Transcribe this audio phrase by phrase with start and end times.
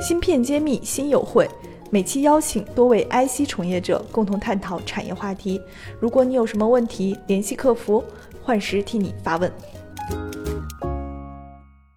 [0.00, 1.48] 芯片揭秘新友会，
[1.90, 5.60] 每期邀请多位 IC 从业者共同探讨产业话题。
[6.00, 8.04] 如果你有什么问题，联系客服，
[8.40, 9.52] 幻时替你发问。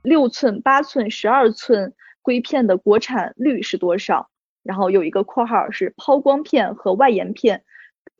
[0.02, 1.94] 六寸、八寸、十二寸
[2.24, 4.29] 硅片的国产率是多少？
[4.63, 7.63] 然后有一个括号是抛光片和外延片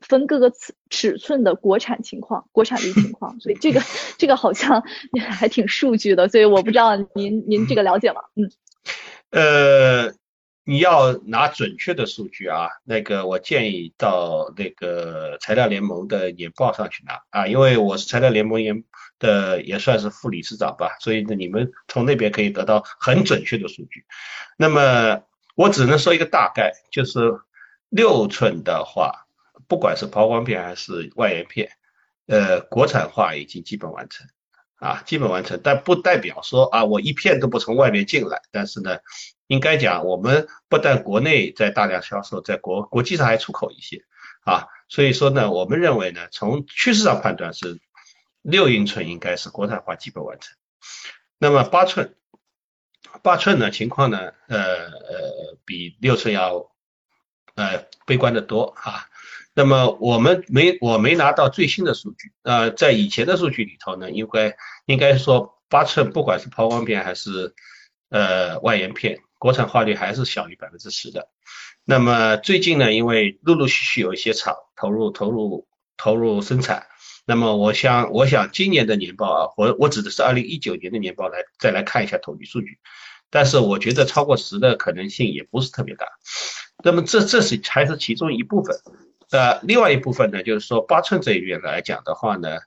[0.00, 3.38] 分各个尺尺寸的国产情况、国产率情况。
[3.40, 3.80] 所以这个
[4.16, 4.80] 这个好像
[5.28, 8.20] 还挺数据的，所以我不知道您您这个了解吗？
[8.36, 8.48] 嗯。
[9.32, 10.12] 呃，
[10.64, 18.84] 你要拿准确的数据啊，那个我建议到那个材料联盟的年报上去拿啊，因为我是材料联盟研
[19.18, 24.04] 的，也算是副理事长吧，所以呢，你们从那边可以得到很准确的数据。
[24.58, 25.22] 那么
[25.54, 27.18] 我只能说一个大概，就是
[27.88, 29.26] 六寸的话，
[29.66, 31.70] 不管是抛光片还是外延片，
[32.26, 34.26] 呃，国产化已经基本完成。
[34.82, 38.42] 啊，基本完成，但不代表说啊，我一片都不从外面进来。
[38.50, 38.98] 但是呢，
[39.46, 44.02] 应该讲，我们不但国内在大量销售，在国国际上还出口一些
[44.44, 44.66] 啊。
[44.88, 47.80] 所以说呢，我们认为呢，从趋势上判断是
[48.42, 50.56] 六英寸应该是国产化基本完成。
[51.38, 52.16] 那么八寸，
[53.22, 56.72] 八寸呢情况呢，呃呃，比六寸要
[57.54, 59.06] 呃悲观的多啊。
[59.54, 67.54] 那么我们没我没拿到最新的数据，呃，在以前的数据里头呢，应该应该说八寸不管是抛光片还是
[68.08, 71.28] 呃外延片，国产化率还是小于百分之十的。
[71.84, 75.66] 那么最近呢，因为陆陆续续有一些厂投入投入
[75.98, 76.86] 投入生产，
[77.26, 82.78] 那么我想我想今年的年报啊，我我指的是二零一九年的年报来再来看一下统计数据，
[83.28, 86.06] 但是我觉得超过十的可能性也不是特别大。
[86.82, 88.76] 那么这这是还是其中一部分。
[89.30, 92.58] 呃，另外一部分呢，就是说八寸这一边来讲的话呢，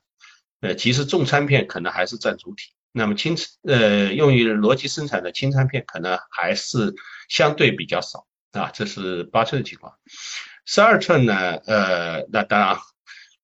[0.61, 6.95] 呃，其实重餐片可能还是占主体，那么轻呃用于逻辑生产的轻餐片可能还是
[7.29, 9.93] 相对比较少啊，这是八寸的情况。
[10.65, 12.77] 十二寸呢，呃，那当然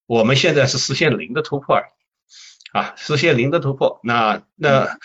[0.07, 4.97] 我们现在是实现零的突破而已啊，实现零的突破，那那。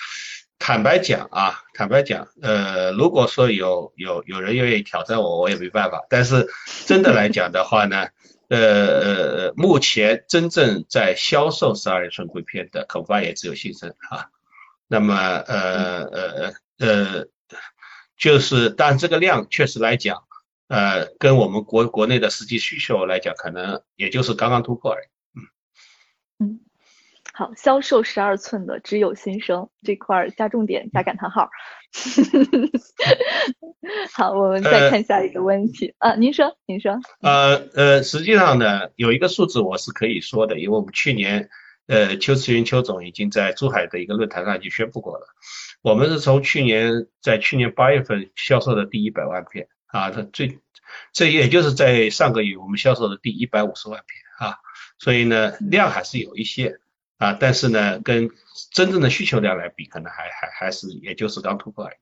[0.66, 6.04] 坦白讲啊，坦白讲，呃，如果说有有有人愿意挑战我，我也没办法。
[6.10, 6.48] 但是
[6.86, 8.08] 真的来 讲的话呢，
[8.48, 14.26] 呃呃，目前真正在销售十二英寸硅片的恐怕也只有信生啊。
[14.88, 17.26] 那么呃呃呃，
[18.18, 20.24] 就是但这个量确实来讲，
[20.66, 26.65] 呃，跟我们国国内的实际需求来讲，可能也就是刚刚突破而已。
[27.38, 31.50] 好，销售十二寸的只有新生这块加重点加感叹号。
[34.14, 36.98] 好，我们再看下一个问题啊，您说，您说。
[37.20, 41.50] 呃呃，实际上呢，有一个数字我是可以说的，因为我们去年
[41.88, 45.26] 呃邱慈云邱总已经在珠海的一个论坛上已经宣布过了，
[45.82, 50.58] 我们是从去年在去年八月份销售的第一百万片啊，这最
[51.12, 54.56] 这也就是在上个月我们销售的第一百五十万片啊，
[54.98, 56.78] 所以呢量还是有一些。
[57.18, 58.28] 啊，但是呢，跟
[58.72, 61.96] 真正的需求量来比，可能还还还是也就是刚突破而已。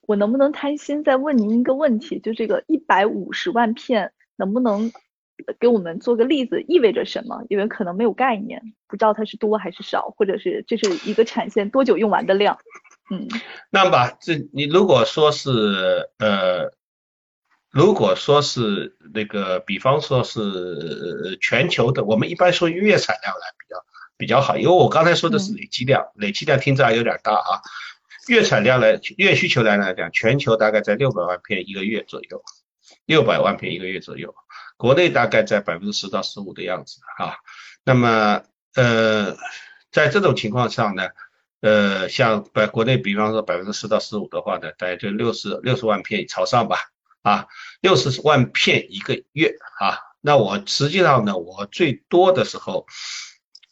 [0.00, 2.18] 我能不能贪心再问您一个问题？
[2.18, 4.92] 就这个一百五十万片，能不能
[5.60, 7.44] 给我们做个例子，意味着什么？
[7.48, 12.58] 因为可能没有概念，不知道它是多还是少，或者是这是一个产线多久用完的量？
[13.10, 13.28] 嗯，
[13.70, 16.74] 那么吧，这你如果说是呃。
[17.70, 23.63] 如果说是那个，比方说是全球的，我们一般说月产量来比较
[24.16, 27.60] 比较好，因为我刚才说的是累积量，累积量听着还有点大啊。
[28.28, 32.42] 月产量来，月需求量来讲，全球大概在六百万片一个月左右，
[33.06, 34.34] 六百万片一个月左右，
[34.76, 37.34] 国内大概在百分之十到十五的样子啊。
[37.84, 38.42] 那么
[38.74, 39.36] 呃，
[39.92, 41.08] 在这种情况上呢，
[41.60, 46.78] 呃，像百国内，比方说百分之十到十五的话呢，大概就六十六十万片朝上吧。
[47.22, 47.46] 啊，
[47.80, 52.86] 六十万片一个月啊，那我实际上呢，我最多的时候，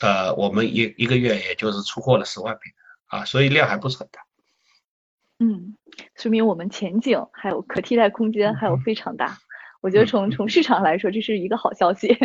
[0.03, 2.73] 呃，我们一一个月也就是出货了十万瓶
[3.07, 4.21] 啊，所以量还不是很大。
[5.39, 5.77] 嗯，
[6.17, 9.39] 说明我们前景还有可替代空间还有非常大。
[9.81, 12.17] 我觉得从从市场来说，这是一个好消息。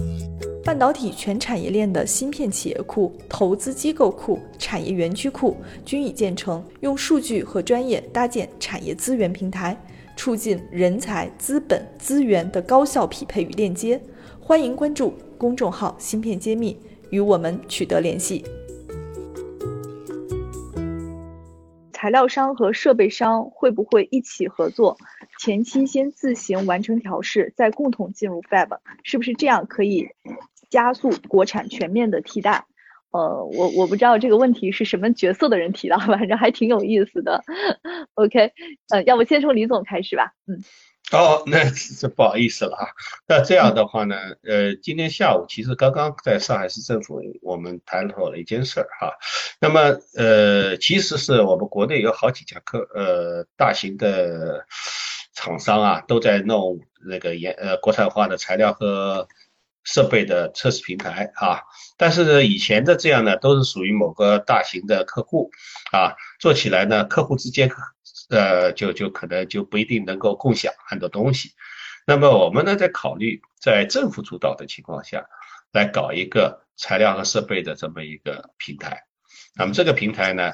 [0.64, 9.76] 半导体全产业链的芯片企业库、投资机构库、产业园区库均已建成，用数据和专业搭建产业资源平台。
[10.16, 14.00] 促进人才、资本、资源的高效匹配与链接。
[14.40, 16.78] 欢迎关注公众号“芯片揭秘”，
[17.14, 18.44] 与我们取得联系。
[21.92, 24.96] 材料商和设备商会不会一起合作？
[25.38, 30.08] 前期先自行完成调试，再共同进入 Fab，是不是这样可以
[30.68, 32.66] 加速国产全面的替代？
[33.12, 37.42] 呃，我我不知道这个问题是什么角色的人提到，反正还挺有意思的。
[38.14, 38.50] OK，
[38.90, 40.32] 呃，要不先从李总开始吧。
[40.48, 40.58] 嗯。
[41.14, 41.70] 哦，那
[42.00, 42.88] 这不好意思了啊。
[43.28, 49.12] 那这样的话呢，呃，今天下午其实刚刚在上海市政府我们谈妥了一件事儿哈。
[49.60, 54.66] 那么呃，其实是我们国内有好几家科呃大型的
[55.34, 59.28] 厂商啊，都在弄那个研呃国产化的材料和
[59.84, 61.60] 设备的测试平台啊。
[61.96, 65.50] 但是呢，以前的这样呢，都是属于某个大型的客户
[65.92, 67.70] 啊，做起来呢，客户之间。
[68.30, 71.50] 呃，就就可能就不一定能够共享很多东西。
[72.06, 75.24] 那么我们呢，在考虑在政府主导的情况下，
[75.72, 79.04] 来搞一个材料和设备的这么一个平台。
[79.56, 80.50] 那么这个平台呢，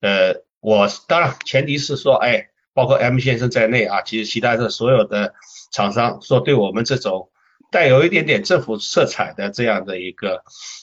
[0.00, 5.34] 呃，我当然前提是说，哎，包括 M 先生在内啊，其实其他的所有的
[5.72, 7.30] 厂商说，对我们这种
[7.70, 10.42] 带有一点点政府色彩的这样的一个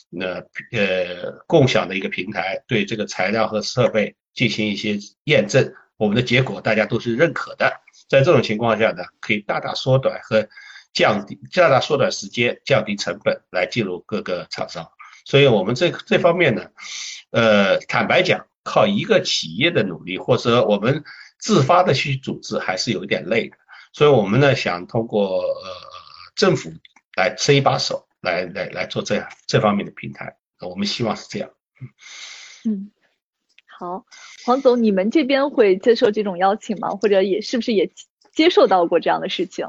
[0.09, 5.73] 那呃共享的一个平台，对这个材料和设备进行一些验证。
[6.01, 10.49] 我们的结果大家都是认可的，在这种情况下呢，可以大大缩短和
[10.93, 14.89] 降低、大大缩短时间、降低成本来进入各个厂商。
[15.25, 16.71] 所以，我们这这方面呢，
[17.29, 21.03] 呃，坦白讲，靠一个企业的努力或者我们
[21.37, 23.55] 自发的去组织，还是有一点累的。
[23.93, 25.69] 所以我们呢，想通过呃
[26.33, 26.73] 政府
[27.15, 30.35] 来伸一把手，来来来做这样这方面的平台。
[30.61, 31.51] 我们希望是这样。
[32.65, 32.89] 嗯。
[33.81, 34.05] 好，
[34.45, 36.89] 黄总，你们这边会接受这种邀请吗？
[36.89, 37.89] 或者也是不是也
[38.31, 39.65] 接受到过这样的事情？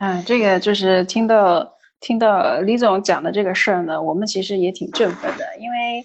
[0.00, 6.04] 嗯，这个就是听到听到李总讲的这个事儿呢，我们其实也挺振奋的，因为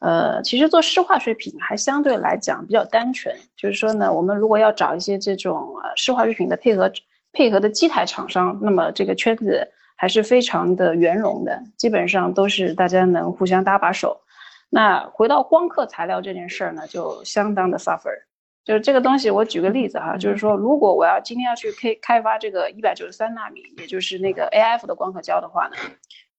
[0.00, 6.92] 呃，其实做湿化水品还相对来讲比较单纯，就是说呢，我们如果要找一些这种呃湿化水品的配合
[7.32, 14.20] 配合的机台厂商，那么这个圈子还是非常的圆融的，基本上都是大家能互相搭把手。
[14.68, 18.24] 那回到光刻材料这件事儿呢，就相当的 suffer。
[18.64, 25.76] 就是这个东西，我举个例子哈，就是说，如果我要今天要去开开发这个一百九十三纳米，也就是那个 AF 的光刻胶的话呢，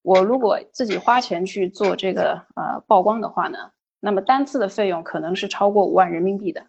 [0.02, 6.66] 我如果自己花钱去做这个呃曝光的话呢，那么单次的费用可能是超过五万人民币的。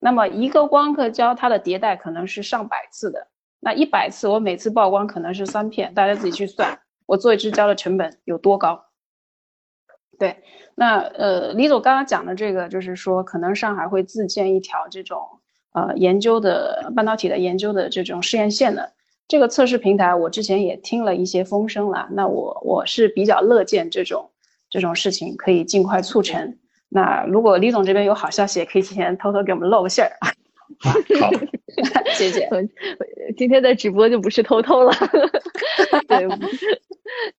[0.00, 3.28] 那么一个光刻胶它的迭代可能是上百次的，
[3.60, 8.87] 那一百次我每次曝光可能是三片，大家自己去算，我做一支胶的成本有多高？
[10.18, 10.36] 对，
[10.74, 15.20] 那呃，李总刚刚讲的这个，就是说可能上海会自建一条这种
[15.72, 18.92] 呃研究的半导体的研究的这种试验线的
[19.28, 22.08] 这个测试平台，我之前也听了一些风声了。
[22.10, 24.28] 那我我是比较乐见这种
[24.68, 26.56] 这种事情可以尽快促成。
[26.88, 30.32] 那如果李总这边有好消息，也可以提前偷偷给我们露个馅儿啊。
[30.80, 30.92] 好，
[32.14, 32.48] 谢谢。
[33.36, 34.92] 今天的直播就不是偷偷了。
[36.08, 36.26] 对。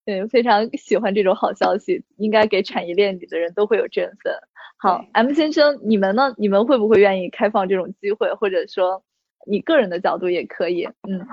[0.03, 4.33] 对，非常喜欢这种好消息，应该给产业链里的人都会有振奋。
[4.77, 6.33] 好，M 先生，你们呢？
[6.37, 9.03] 你们会不会愿意开放这种机会，或者说
[9.45, 10.87] 你个人的角度也可以？
[11.07, 11.27] 嗯，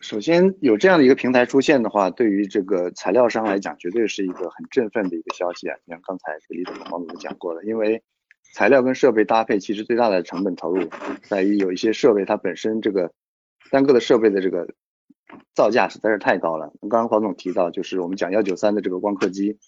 [0.00, 5.76] 首先有这样的一个平台出现的话，对于这个材料商来讲，绝对是一个很振奋的一个消息啊。
[5.88, 8.02] 像刚才李总、王总都讲过了，因为
[8.52, 10.88] 材料跟设备搭配，其实最大的成本投入
[11.28, 13.12] 在于有一些设备它本身这个
[13.70, 14.68] 单个的设备的这个。
[15.54, 16.72] 造价实在是太高了。
[16.80, 19.58] 刚刚黄总提到，就是我们讲幺九三的这个光刻机，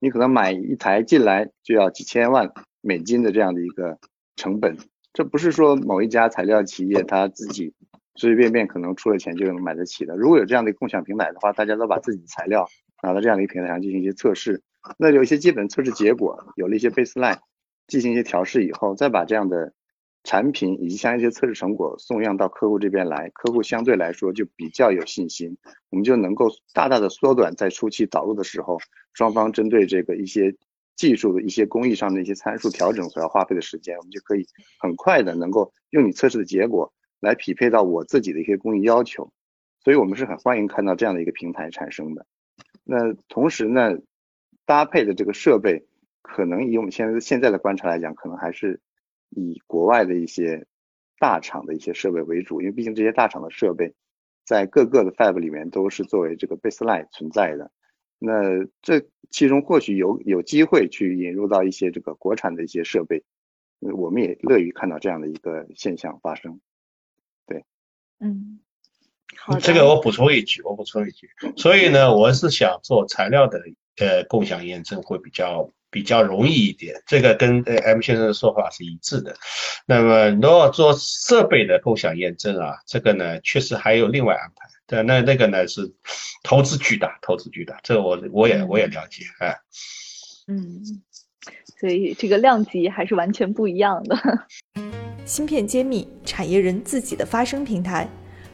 [0.00, 2.50] 你可能买一台进来就要几千万
[2.80, 3.98] 美金的这样的一个
[4.34, 4.76] 成本，
[5.12, 7.72] 这不是说某一家材料企业它自己
[8.16, 10.16] 随随便便可能出了钱就能买得起的。
[10.16, 12.68] 如果有这样的共享平台的话，大家都把自己的材料
[13.00, 14.60] 拿到这样的一个平台上进行一些测试，
[14.98, 17.38] 那有一些基本测试结果，有了一些 baseline，
[17.86, 19.72] 进行一些调试以后，再把这样的。
[20.24, 25.58] 产品以及像一些测试成果送样到客户这边来，客户相对来说就比较有信心，
[25.90, 28.78] 我们就能够大大的缩短在初期导入的时候，
[29.14, 30.54] 双方针对这个一些
[30.94, 34.46] 技术的一些工艺上的一些参数调整所要花费的时间，我们就可以
[34.78, 39.32] 很快的能够用你测试的结果来匹配到我自己的一些工艺要求，
[39.82, 42.24] 所以我们是很欢迎看到这样的一个平台产生的。
[42.84, 43.98] 那同时呢，
[44.66, 45.84] 搭配的这个设备，
[46.22, 48.80] 可能以我们现在现在的观察来讲，可能还是。
[49.34, 50.66] 以国外的一些
[51.18, 53.94] 大厂的一些设备为主，因为毕竟这些大厂的设备
[54.44, 57.70] 在各个的 fab 里面都是作为这个 baseline 存在的。
[58.18, 63.24] 那这其中或许有有机会去引入到一些这个国产的一些设备，
[63.80, 66.60] 我们也乐于看到这样的一个现象发生。
[67.46, 67.64] 对，
[68.20, 68.60] 嗯，
[69.38, 73.62] 好，这个我补充一句，我补充一句，所以呢，我是想做材料的
[73.96, 75.70] 呃共享验证会比较。
[75.92, 79.36] 比较容易一点，这个跟呃 M 先生的说法是一致的。
[79.86, 84.68] 那么如果做设备的共享验证啊，这个呢确实还有另外安排。
[84.86, 85.92] 对，那那个呢是
[86.42, 89.54] 投资巨大，投资巨大，这个我我也我也了解，哎。
[90.48, 90.82] 嗯，
[91.78, 94.18] 所以这个量级还是完全不一样的。
[95.24, 98.08] 芯片揭秘，产业人自己的发声平台，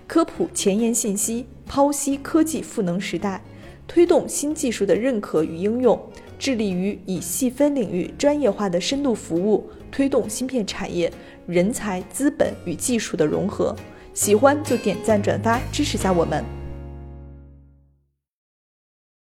[0.06, 3.42] 科普前沿信息，剖析科技赋能时代，
[3.86, 11.12] 推动新技术的认可与应用，致力于以细分领域专业化的深度服务，推动芯片产业
[11.46, 13.74] 人才、资本与技术的融合。
[14.14, 16.57] 喜欢就点赞转发支持下我们。